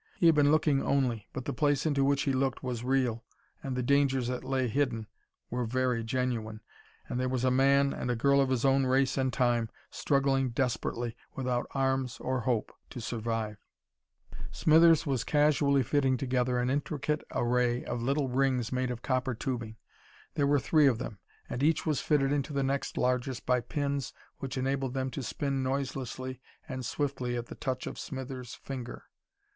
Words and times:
He 0.17 0.25
had 0.25 0.33
been 0.33 0.49
looking 0.51 0.81
only, 0.81 1.27
but 1.31 1.45
the 1.45 1.53
place 1.53 1.85
into 1.85 2.03
which 2.03 2.23
he 2.23 2.33
looked 2.33 2.63
was 2.63 2.83
real, 2.83 3.23
and 3.61 3.75
the 3.77 3.83
dangers 3.83 4.29
that 4.29 4.43
lay 4.43 4.67
hidden 4.67 5.05
there 5.51 5.59
were 5.59 5.65
very 5.65 6.03
genuine, 6.03 6.59
and 7.07 7.19
there 7.19 7.29
was 7.29 7.43
a 7.43 7.51
man 7.51 7.93
and 7.93 8.09
a 8.09 8.15
girl 8.15 8.41
of 8.41 8.49
his 8.49 8.65
own 8.65 8.87
race 8.87 9.15
and 9.15 9.31
time 9.31 9.69
struggling 9.91 10.49
desperately, 10.49 11.15
without 11.35 11.67
arms 11.75 12.17
or 12.19 12.39
hope, 12.39 12.71
to 12.89 12.99
survive. 12.99 13.57
Smithers 14.49 15.05
was 15.05 15.23
casually 15.23 15.83
fitting 15.83 16.17
together 16.17 16.57
an 16.57 16.71
intricate 16.71 17.23
array 17.35 17.83
of 17.85 18.01
little 18.01 18.27
rings 18.27 18.71
made 18.71 18.89
of 18.89 19.03
copper 19.03 19.35
tubing. 19.35 19.75
There 20.33 20.47
were 20.47 20.57
three 20.59 20.87
of 20.87 20.97
them, 20.97 21.19
and 21.47 21.61
each 21.61 21.85
was 21.85 22.01
fitted 22.01 22.31
into 22.31 22.53
the 22.53 22.63
next 22.63 22.97
largest 22.97 23.45
by 23.45 23.59
pins 23.59 24.13
which 24.39 24.57
enabled 24.57 24.95
them 24.95 25.11
to 25.11 25.21
spin 25.21 25.61
noiselessly 25.61 26.41
and 26.67 26.83
swiftly 26.83 27.35
at 27.37 27.45
the 27.45 27.53
touch 27.55 27.85
of 27.85 27.99
Smithers' 27.99 28.55
finger. 28.55 29.03